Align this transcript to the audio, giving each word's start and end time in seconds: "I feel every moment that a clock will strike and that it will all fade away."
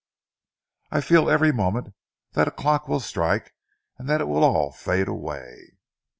"I 0.89 0.99
feel 1.01 1.29
every 1.29 1.51
moment 1.51 1.93
that 2.31 2.47
a 2.47 2.49
clock 2.49 2.87
will 2.87 3.01
strike 3.01 3.53
and 3.99 4.09
that 4.09 4.19
it 4.19 4.27
will 4.27 4.43
all 4.43 4.71
fade 4.71 5.07
away." 5.07 5.77